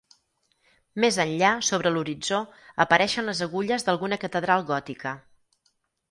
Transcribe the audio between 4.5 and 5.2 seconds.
gòtica.